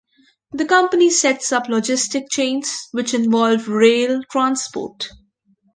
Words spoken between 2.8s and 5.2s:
which involve rail transport.